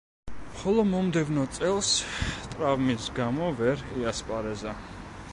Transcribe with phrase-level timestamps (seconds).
[0.59, 1.89] ხოლო მომდევნო წელს
[2.55, 4.73] ტრავმის გამო, ვერ იასპარეზა.